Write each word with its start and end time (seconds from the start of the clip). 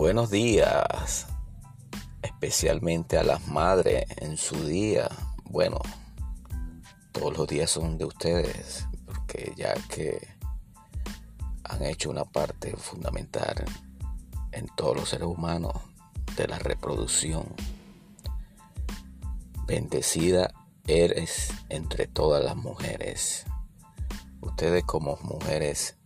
Buenos 0.00 0.30
días, 0.30 1.26
especialmente 2.22 3.18
a 3.18 3.22
las 3.22 3.46
madres 3.48 4.06
en 4.16 4.38
su 4.38 4.64
día. 4.64 5.10
Bueno, 5.44 5.78
todos 7.12 7.36
los 7.36 7.46
días 7.46 7.70
son 7.70 7.98
de 7.98 8.06
ustedes, 8.06 8.86
porque 9.04 9.52
ya 9.58 9.74
que 9.90 10.26
han 11.64 11.84
hecho 11.84 12.08
una 12.08 12.24
parte 12.24 12.74
fundamental 12.78 13.62
en 14.52 14.68
todos 14.74 14.96
los 14.96 15.10
seres 15.10 15.28
humanos 15.28 15.74
de 16.34 16.48
la 16.48 16.58
reproducción. 16.58 17.54
Bendecida 19.66 20.50
eres 20.86 21.52
entre 21.68 22.06
todas 22.06 22.42
las 22.42 22.56
mujeres. 22.56 23.44
Ustedes 24.40 24.82
como 24.84 25.18
mujeres, 25.24 25.98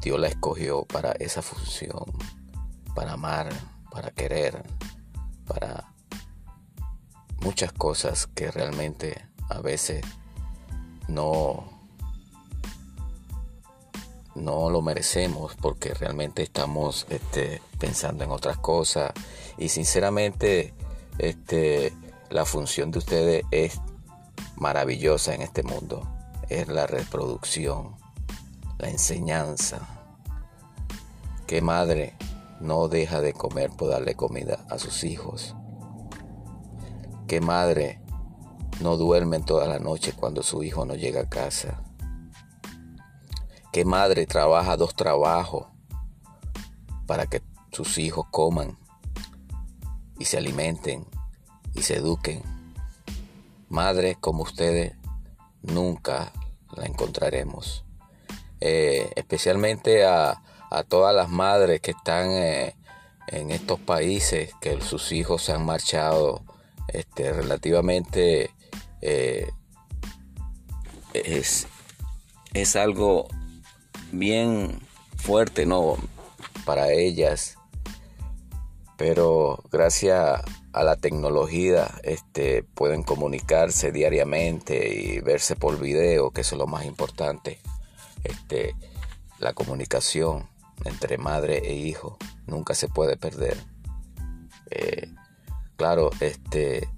Dios 0.00 0.18
la 0.18 0.28
escogió 0.28 0.86
para 0.86 1.12
esa 1.12 1.42
función 1.42 2.06
para 2.98 3.12
amar, 3.12 3.48
para 3.92 4.10
querer, 4.10 4.60
para 5.46 5.92
muchas 7.40 7.72
cosas 7.72 8.26
que 8.26 8.50
realmente 8.50 9.24
a 9.48 9.60
veces 9.60 10.04
no 11.06 11.70
no 14.34 14.68
lo 14.68 14.82
merecemos 14.82 15.54
porque 15.54 15.94
realmente 15.94 16.42
estamos 16.42 17.06
este, 17.08 17.62
pensando 17.78 18.24
en 18.24 18.32
otras 18.32 18.58
cosas. 18.58 19.12
Y 19.58 19.68
sinceramente 19.68 20.74
este, 21.18 21.92
la 22.30 22.44
función 22.44 22.90
de 22.90 22.98
ustedes 22.98 23.44
es 23.52 23.80
maravillosa 24.56 25.36
en 25.36 25.42
este 25.42 25.62
mundo. 25.62 26.02
Es 26.48 26.66
la 26.66 26.88
reproducción 26.88 27.94
la 28.76 28.88
enseñanza. 28.88 29.86
Qué 31.46 31.62
madre 31.62 32.16
no 32.60 32.88
deja 32.88 33.20
de 33.20 33.32
comer 33.32 33.70
por 33.70 33.90
darle 33.90 34.14
comida 34.14 34.64
a 34.68 34.78
sus 34.78 35.04
hijos? 35.04 35.54
¿Qué 37.26 37.40
madre 37.40 38.00
no 38.80 38.96
duerme 38.96 39.40
toda 39.40 39.66
la 39.66 39.78
noche 39.78 40.12
cuando 40.12 40.42
su 40.42 40.62
hijo 40.62 40.84
no 40.84 40.94
llega 40.94 41.22
a 41.22 41.28
casa? 41.28 41.82
¿Qué 43.72 43.84
madre 43.84 44.26
trabaja 44.26 44.76
dos 44.76 44.94
trabajos 44.94 45.66
para 47.06 47.26
que 47.26 47.42
sus 47.70 47.98
hijos 47.98 48.26
coman 48.30 48.78
y 50.18 50.24
se 50.24 50.38
alimenten 50.38 51.06
y 51.74 51.82
se 51.82 51.96
eduquen? 51.96 52.42
Madres 53.68 54.16
como 54.18 54.42
ustedes 54.42 54.96
nunca 55.62 56.32
la 56.74 56.86
encontraremos. 56.86 57.84
Eh, 58.60 59.12
especialmente 59.14 60.06
a, 60.06 60.42
a 60.70 60.82
todas 60.82 61.14
las 61.14 61.28
madres 61.28 61.80
que 61.80 61.92
están 61.92 62.30
eh, 62.30 62.74
en 63.28 63.50
estos 63.50 63.78
países, 63.80 64.52
que 64.60 64.80
sus 64.80 65.12
hijos 65.12 65.42
se 65.42 65.52
han 65.52 65.64
marchado 65.64 66.42
este, 66.88 67.32
relativamente, 67.32 68.50
eh, 69.00 69.50
es, 71.12 71.66
es 72.54 72.76
algo 72.76 73.28
bien 74.12 74.80
fuerte, 75.16 75.66
¿no? 75.66 75.96
Para 76.64 76.92
ellas. 76.92 77.56
Pero 78.96 79.62
gracias 79.70 80.42
a 80.72 80.82
la 80.82 80.96
tecnología 80.96 81.88
este, 82.02 82.62
pueden 82.62 83.02
comunicarse 83.02 83.92
diariamente 83.92 84.92
y 84.92 85.20
verse 85.20 85.54
por 85.54 85.78
video, 85.78 86.30
que 86.30 86.40
eso 86.40 86.56
es 86.56 86.58
lo 86.58 86.66
más 86.66 86.84
importante. 86.84 87.60
Este, 88.24 88.74
la 89.38 89.52
comunicación 89.52 90.48
entre 90.84 91.18
madre 91.18 91.58
e 91.58 91.74
hijo 91.74 92.16
nunca 92.46 92.74
se 92.74 92.88
puede 92.88 93.16
perder. 93.16 93.56
Eh, 94.70 95.08
claro, 95.76 96.10
este, 96.20 96.88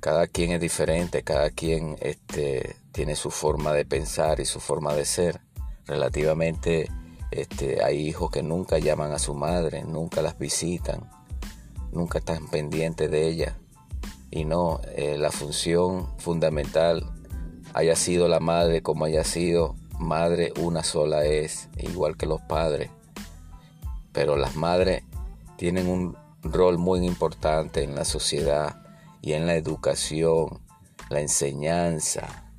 cada 0.00 0.26
quien 0.26 0.52
es 0.52 0.60
diferente, 0.60 1.22
cada 1.22 1.50
quien 1.50 1.96
este, 2.00 2.76
tiene 2.92 3.16
su 3.16 3.30
forma 3.30 3.72
de 3.72 3.84
pensar 3.84 4.40
y 4.40 4.44
su 4.44 4.60
forma 4.60 4.94
de 4.94 5.04
ser. 5.04 5.40
Relativamente, 5.86 6.90
este, 7.30 7.82
hay 7.82 8.06
hijos 8.06 8.30
que 8.30 8.42
nunca 8.42 8.78
llaman 8.78 9.12
a 9.12 9.18
su 9.18 9.34
madre, 9.34 9.84
nunca 9.84 10.22
las 10.22 10.38
visitan, 10.38 11.10
nunca 11.92 12.18
están 12.18 12.48
pendientes 12.48 13.10
de 13.10 13.28
ella. 13.28 13.58
Y 14.30 14.44
no, 14.44 14.80
eh, 14.96 15.16
la 15.16 15.30
función 15.30 16.08
fundamental, 16.18 17.10
haya 17.72 17.96
sido 17.96 18.28
la 18.28 18.40
madre 18.40 18.82
como 18.82 19.04
haya 19.04 19.24
sido, 19.24 19.74
madre 19.98 20.52
una 20.58 20.82
sola 20.82 21.24
es, 21.24 21.68
igual 21.78 22.16
que 22.16 22.26
los 22.26 22.40
padres. 22.42 22.90
Pero 24.12 24.36
las 24.36 24.56
madres 24.56 25.02
tienen 25.56 25.88
un 25.88 26.16
rol 26.42 26.78
muy 26.78 27.04
importante 27.06 27.82
en 27.82 27.94
la 27.94 28.04
sociedad 28.04 28.82
y 29.22 29.32
en 29.32 29.46
la 29.46 29.54
educación, 29.54 30.60
la 31.08 31.20
enseñanza, 31.20 32.52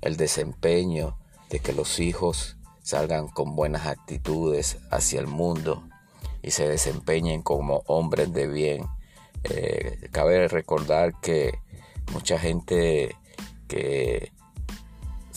el 0.00 0.16
desempeño 0.16 1.18
de 1.50 1.60
que 1.60 1.72
los 1.72 1.98
hijos 1.98 2.56
salgan 2.82 3.28
con 3.28 3.56
buenas 3.56 3.86
actitudes 3.86 4.78
hacia 4.90 5.20
el 5.20 5.26
mundo 5.26 5.82
y 6.42 6.52
se 6.52 6.68
desempeñen 6.68 7.42
como 7.42 7.82
hombres 7.86 8.32
de 8.32 8.46
bien. 8.46 8.86
Eh, 9.44 10.08
cabe 10.12 10.48
recordar 10.48 11.20
que 11.20 11.58
mucha 12.12 12.38
gente 12.38 13.14
que 13.66 14.32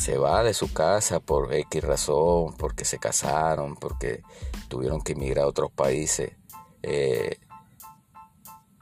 se 0.01 0.17
va 0.17 0.41
de 0.41 0.55
su 0.55 0.73
casa 0.73 1.19
por 1.19 1.53
X 1.53 1.83
razón, 1.83 2.55
porque 2.57 2.85
se 2.85 2.97
casaron, 2.97 3.75
porque 3.75 4.23
tuvieron 4.67 4.99
que 5.03 5.11
emigrar 5.11 5.45
a 5.45 5.47
otros 5.47 5.71
países, 5.71 6.31
eh, 6.81 7.37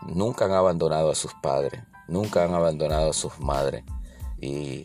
nunca 0.07 0.45
han 0.45 0.53
abandonado 0.53 1.11
a 1.11 1.15
sus 1.15 1.33
padres, 1.33 1.83
nunca 2.07 2.45
han 2.45 2.53
abandonado 2.53 3.09
a 3.09 3.13
sus 3.13 3.37
madres. 3.39 3.83
Y, 4.39 4.83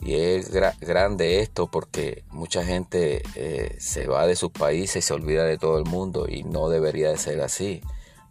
es 0.00 0.50
grande 0.50 1.40
esto 1.40 1.70
porque 1.70 2.24
mucha 2.30 2.64
gente 2.64 3.20
eh, 3.34 3.76
se 3.80 4.06
va 4.06 4.28
de 4.28 4.36
sus 4.36 4.52
países 4.52 5.04
y 5.04 5.06
se 5.06 5.12
olvida 5.12 5.44
de 5.44 5.58
todo 5.58 5.76
el 5.76 5.84
mundo 5.84 6.28
y 6.28 6.44
no 6.44 6.68
debería 6.68 7.10
de 7.10 7.18
ser 7.18 7.42
así, 7.42 7.82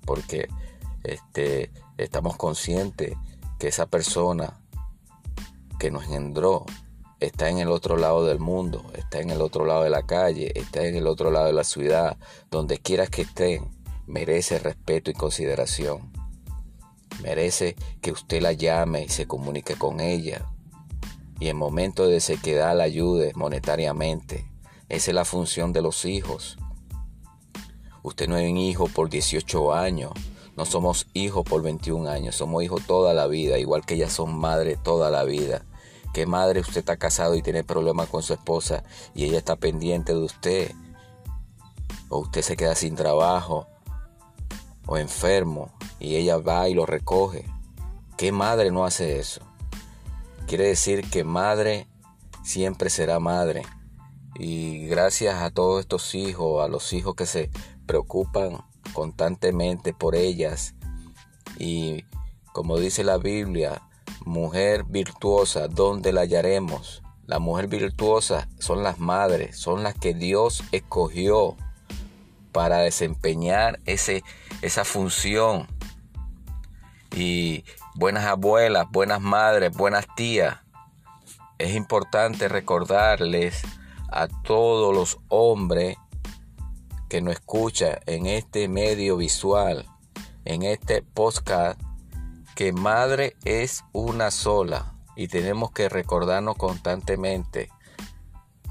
porque 0.05 0.47
este, 1.03 1.69
estamos 1.97 2.37
conscientes 2.37 3.15
que 3.59 3.67
esa 3.67 3.85
persona 3.85 4.61
que 5.77 5.91
nos 5.91 6.05
engendró 6.05 6.65
está 7.19 7.49
en 7.49 7.59
el 7.59 7.69
otro 7.69 7.97
lado 7.97 8.25
del 8.25 8.39
mundo, 8.39 8.85
está 8.93 9.19
en 9.19 9.29
el 9.29 9.41
otro 9.41 9.65
lado 9.65 9.83
de 9.83 9.89
la 9.89 10.03
calle, 10.03 10.51
está 10.55 10.85
en 10.85 10.95
el 10.95 11.07
otro 11.07 11.31
lado 11.31 11.47
de 11.47 11.53
la 11.53 11.63
ciudad, 11.63 12.17
donde 12.51 12.77
quiera 12.77 13.07
que 13.07 13.23
estén, 13.23 13.69
merece 14.05 14.59
respeto 14.59 15.11
y 15.11 15.13
consideración. 15.13 16.11
Merece 17.21 17.75
que 18.01 18.11
usted 18.11 18.41
la 18.41 18.53
llame 18.53 19.03
y 19.05 19.09
se 19.09 19.25
comunique 19.25 19.75
con 19.75 19.99
ella. 19.99 20.45
Y 21.39 21.49
en 21.49 21.57
momentos 21.57 22.09
de 22.09 22.19
sequedad 22.19 22.75
la 22.75 22.83
ayude 22.83 23.31
monetariamente. 23.35 24.49
Esa 24.89 25.11
es 25.11 25.15
la 25.15 25.25
función 25.25 25.73
de 25.73 25.81
los 25.81 26.05
hijos. 26.05 26.57
Usted 28.03 28.27
no 28.27 28.37
es 28.37 28.49
un 28.49 28.57
hijo 28.57 28.87
por 28.87 29.09
18 29.09 29.73
años. 29.73 30.11
No 30.55 30.65
somos 30.65 31.07
hijos 31.13 31.43
por 31.43 31.61
21 31.61 32.09
años. 32.09 32.35
Somos 32.35 32.63
hijos 32.63 32.85
toda 32.85 33.13
la 33.13 33.27
vida. 33.27 33.57
Igual 33.57 33.85
que 33.85 33.95
ellas 33.95 34.13
son 34.13 34.37
madres 34.37 34.81
toda 34.81 35.11
la 35.11 35.23
vida. 35.23 35.65
¿Qué 36.17 36.25
madre 36.25 36.61
usted 36.61 36.77
está 36.79 36.97
casado 36.97 37.35
y 37.35 37.43
tiene 37.43 37.63
problemas 37.63 38.09
con 38.09 38.23
su 38.23 38.33
esposa 38.33 38.83
y 39.13 39.25
ella 39.25 39.37
está 39.37 39.55
pendiente 39.55 40.13
de 40.13 40.23
usted? 40.23 40.71
O 42.09 42.17
usted 42.17 42.41
se 42.41 42.57
queda 42.57 42.73
sin 42.73 42.95
trabajo 42.95 43.67
o 44.87 44.97
enfermo 44.97 45.69
y 45.99 46.15
ella 46.15 46.39
va 46.39 46.67
y 46.69 46.73
lo 46.73 46.87
recoge. 46.87 47.45
¿Qué 48.17 48.31
madre 48.31 48.71
no 48.71 48.83
hace 48.83 49.19
eso? 49.19 49.41
Quiere 50.47 50.63
decir 50.63 51.07
que 51.07 51.23
madre 51.23 51.85
siempre 52.43 52.89
será 52.89 53.19
madre. 53.19 53.61
Y 54.33 54.87
gracias 54.87 55.35
a 55.43 55.51
todos 55.51 55.81
estos 55.81 56.15
hijos, 56.15 56.65
a 56.65 56.67
los 56.67 56.93
hijos 56.93 57.13
que 57.13 57.27
se 57.27 57.51
preocupan 57.85 58.65
constantemente 58.91 59.93
por 59.93 60.15
ellas. 60.15 60.73
Y 61.59 62.05
como 62.53 62.79
dice 62.79 63.03
la 63.03 63.19
Biblia, 63.19 63.86
Mujer 64.27 64.83
virtuosa, 64.83 65.69
¿dónde 65.69 66.11
la 66.11 66.21
hallaremos? 66.21 67.01
La 67.27 67.39
mujer 67.39 67.67
virtuosa 67.67 68.49
son 68.59 68.83
las 68.83 68.99
madres, 68.99 69.57
son 69.57 69.83
las 69.83 69.95
que 69.95 70.13
Dios 70.13 70.65
escogió 70.73 71.55
para 72.51 72.79
desempeñar 72.79 73.79
ese, 73.85 74.25
esa 74.61 74.83
función. 74.83 75.65
Y 77.15 77.63
buenas 77.95 78.25
abuelas, 78.25 78.87
buenas 78.91 79.21
madres, 79.21 79.71
buenas 79.71 80.05
tías. 80.17 80.57
Es 81.57 81.73
importante 81.73 82.49
recordarles 82.49 83.61
a 84.09 84.27
todos 84.27 84.93
los 84.93 85.19
hombres 85.29 85.95
que 87.07 87.21
nos 87.21 87.35
escuchan 87.35 87.99
en 88.05 88.25
este 88.25 88.67
medio 88.67 89.15
visual, 89.15 89.85
en 90.43 90.63
este 90.63 91.01
podcast, 91.01 91.79
que 92.57 92.73
madre 92.73 93.35
es 93.45 93.83
una 93.93 94.31
sola 94.31 94.95
y 95.15 95.27
tenemos 95.27 95.69
que 95.69 95.89
recordarnos 95.89 96.55
constantemente. 96.55 97.69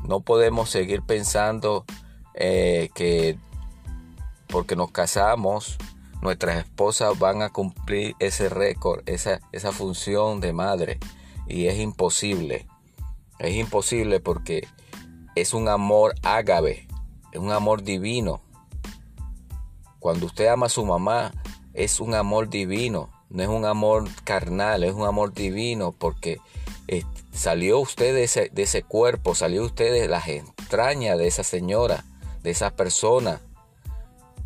No 0.03 0.23
podemos 0.23 0.71
seguir 0.71 1.03
pensando 1.03 1.85
eh, 2.35 2.91
que 2.97 3.39
porque 4.49 4.75
nos 4.75 4.91
casamos, 4.91 5.79
nuestras 6.21 6.57
esposas 6.57 7.17
van 7.21 7.43
a 7.43 7.51
cumplir 7.51 8.17
ese 8.19 8.49
récord, 8.49 9.09
esa, 9.09 9.39
esa 9.53 9.71
función 9.71 10.41
de 10.41 10.53
madre. 10.53 10.99
Y 11.47 11.69
es 11.69 11.79
imposible. 11.79 12.67
Es 13.39 13.55
imposible 13.55 14.19
porque 14.19 14.67
es 15.37 15.55
un 15.55 15.69
amor 15.69 16.17
ágave, 16.25 16.89
es 17.31 17.39
un 17.39 17.53
amor 17.53 17.85
divino. 17.85 18.41
Cuando 20.01 20.27
usted 20.27 20.49
ama 20.49 20.67
a 20.67 20.71
su 20.71 20.85
mamá, 20.85 21.31
es 21.73 22.01
un 22.01 22.15
amor 22.17 22.49
divino, 22.49 23.11
no 23.37 23.43
es 23.43 23.51
un 23.51 23.67
amor 23.67 24.09
carnal, 24.25 24.83
es 24.83 24.95
un 24.95 25.05
amor 25.05 25.35
divino 25.35 25.93
porque 25.93 26.41
eh, 26.89 27.05
salió 27.35 27.79
usted 27.81 28.15
de 28.15 28.25
ese, 28.25 28.49
de 28.51 28.63
ese 28.63 28.83
cuerpo, 28.83 29.35
salió 29.35 29.63
usted 29.63 29.93
de 29.93 30.09
las 30.09 30.27
entrañas 30.29 31.19
de 31.19 31.27
esa 31.27 31.45
señora, 31.45 32.03
de 32.43 32.51
esa 32.51 32.71
persona. 32.71 33.43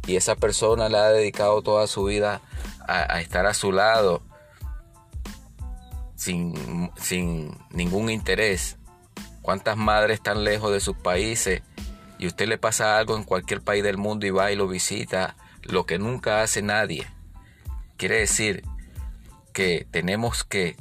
Y 0.09 0.17
esa 0.17 0.35
persona 0.35 0.89
le 0.89 0.99
ha 0.99 1.11
dedicado 1.11 1.63
toda 1.63 1.87
su 1.87 2.03
vida 2.03 2.41
a, 2.89 3.21
estar 3.21 3.47
a 3.47 3.55
su 3.55 3.71
lado 3.71 4.23
sin, 6.17 6.91
sin 7.01 7.57
ningún 7.71 8.11
interés. 8.11 8.77
¿Cuántas 9.41 9.77
madres 9.77 10.17
están 10.17 10.43
lejos 10.43 10.73
de 10.73 10.81
sus 10.81 10.97
países 10.97 11.63
y 12.19 12.27
usted 12.27 12.49
le 12.49 12.59
pasa 12.59 12.99
algo 12.99 13.17
en 13.17 13.23
cualquier 13.23 13.63
país 13.63 13.85
del 13.85 13.99
mundo 13.99 14.27
y 14.27 14.31
va 14.31 14.51
y 14.51 14.57
lo 14.57 14.67
visita, 14.67 15.37
lo 15.63 15.87
que 15.87 16.01
nunca 16.01 16.43
hace 16.43 16.61
nadie? 16.61 17.07
Quiere 17.97 18.19
decir 18.19 18.65
que 19.53 19.87
tenemos 19.91 20.45
que 20.45 20.77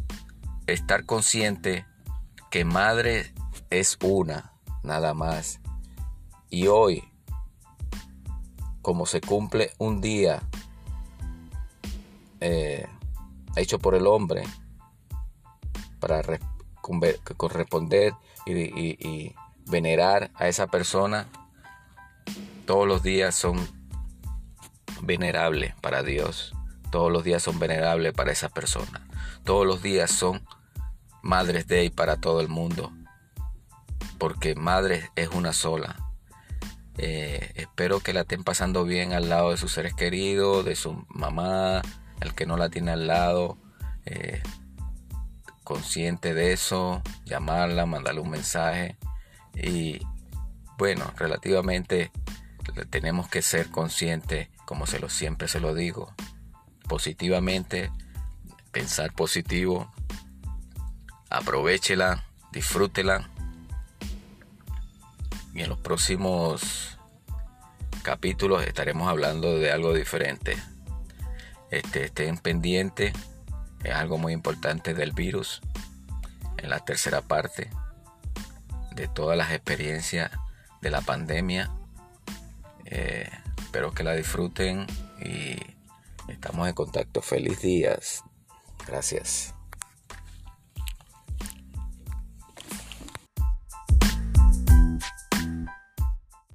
estar 0.67 1.05
consciente 1.05 1.85
que 2.49 2.65
madre 2.65 3.33
es 3.69 3.97
una, 4.01 4.53
nada 4.83 5.13
más. 5.13 5.59
Y 6.49 6.67
hoy, 6.67 7.03
como 8.81 9.05
se 9.05 9.21
cumple 9.21 9.71
un 9.77 10.01
día 10.01 10.41
eh, 12.39 12.87
hecho 13.55 13.79
por 13.79 13.95
el 13.95 14.07
hombre 14.07 14.43
para 15.99 16.21
corresponder 17.37 18.13
y, 18.45 18.51
y 18.51 19.35
venerar 19.67 20.31
a 20.33 20.47
esa 20.47 20.67
persona, 20.67 21.27
todos 22.65 22.87
los 22.87 23.03
días 23.03 23.35
son 23.35 23.57
venerables 25.01 25.75
para 25.81 26.03
Dios. 26.03 26.53
Todos 26.91 27.11
los 27.11 27.23
días 27.23 27.43
son 27.43 27.59
venerables 27.59 28.13
para 28.13 28.31
esa 28.31 28.49
persona. 28.49 29.07
Todos 29.43 29.65
los 29.65 29.81
días 29.81 30.11
son 30.11 30.45
Madres 31.21 31.67
Day 31.67 31.89
para 31.89 32.17
todo 32.17 32.41
el 32.41 32.47
mundo. 32.47 32.91
Porque 34.17 34.55
madre 34.55 35.09
es 35.15 35.29
una 35.29 35.53
sola. 35.53 35.95
Eh, 36.97 37.53
espero 37.55 38.01
que 38.01 38.13
la 38.13 38.21
estén 38.21 38.43
pasando 38.43 38.83
bien 38.83 39.13
al 39.13 39.29
lado 39.29 39.51
de 39.51 39.57
sus 39.57 39.71
seres 39.71 39.93
queridos, 39.93 40.65
de 40.65 40.75
su 40.75 41.05
mamá, 41.09 41.81
el 42.19 42.33
que 42.35 42.45
no 42.45 42.57
la 42.57 42.69
tiene 42.69 42.91
al 42.91 43.07
lado. 43.07 43.57
Eh, 44.05 44.41
consciente 45.63 46.33
de 46.33 46.51
eso, 46.51 47.01
llamarla, 47.25 47.85
mandarle 47.85 48.21
un 48.21 48.31
mensaje. 48.31 48.97
Y 49.53 50.01
bueno, 50.77 51.13
relativamente 51.17 52.11
tenemos 52.89 53.29
que 53.29 53.41
ser 53.41 53.69
conscientes, 53.69 54.49
como 54.65 54.87
se 54.87 54.99
lo 54.99 55.09
siempre 55.09 55.47
se 55.47 55.59
lo 55.59 55.73
digo, 55.75 56.13
positivamente, 56.89 57.89
pensar 58.73 59.13
positivo, 59.13 59.89
aprovechela, 61.29 62.25
disfrútela. 62.51 63.29
Y 65.53 65.61
en 65.61 65.69
los 65.69 65.79
próximos 65.79 66.97
capítulos 68.01 68.63
estaremos 68.63 69.07
hablando 69.07 69.57
de 69.57 69.71
algo 69.71 69.93
diferente. 69.93 70.57
Este, 71.71 72.05
estén 72.05 72.37
pendientes, 72.37 73.13
es 73.83 73.93
algo 73.93 74.17
muy 74.17 74.33
importante 74.33 74.93
del 74.93 75.13
virus. 75.13 75.61
En 76.57 76.69
la 76.69 76.79
tercera 76.79 77.21
parte 77.21 77.69
de 78.95 79.07
todas 79.07 79.37
las 79.37 79.51
experiencias 79.51 80.31
de 80.81 80.89
la 80.89 81.01
pandemia. 81.01 81.71
Eh, 82.85 83.29
espero 83.59 83.91
que 83.91 84.03
la 84.03 84.13
disfruten 84.13 84.87
y 85.21 85.78
estamos 86.31 86.67
en 86.67 86.73
contacto. 86.73 87.21
Feliz 87.21 87.61
días. 87.61 88.23
Gracias. 88.87 89.53